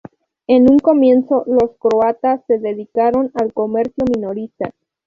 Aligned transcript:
En 0.47 0.63
un 0.67 0.79
comienzo 0.79 1.43
los 1.45 1.77
croatas 1.77 2.41
se 2.47 2.57
dedicaron 2.57 3.29
al 3.35 3.53
comercio 3.53 4.03
minorista. 4.11 4.71